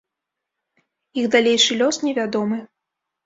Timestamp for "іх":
1.23-1.27